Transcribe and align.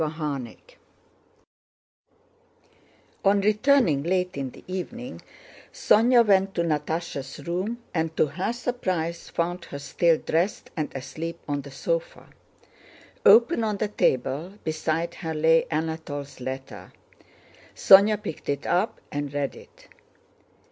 CHAPTER 0.03 0.49
XV 0.49 0.77
On 3.23 3.39
returning 3.39 4.01
late 4.01 4.35
in 4.35 4.49
the 4.49 4.63
evening 4.65 5.21
Sónya 5.71 6.25
went 6.25 6.55
to 6.55 6.63
Natásha's 6.63 7.45
room, 7.45 7.83
and 7.93 8.17
to 8.17 8.25
her 8.25 8.51
surprise 8.51 9.29
found 9.29 9.65
her 9.65 9.77
still 9.77 10.17
dressed 10.17 10.71
and 10.75 10.91
asleep 10.95 11.39
on 11.47 11.61
the 11.61 11.69
sofa. 11.69 12.29
Open 13.27 13.63
on 13.63 13.77
the 13.77 13.89
table, 13.89 14.53
beside 14.63 15.13
her 15.13 15.35
lay 15.35 15.65
Anatole's 15.69 16.39
letter. 16.41 16.91
Sónya 17.75 18.19
picked 18.23 18.49
it 18.49 18.65
up 18.65 18.99
and 19.11 19.31
read 19.31 19.55
it. 19.55 19.87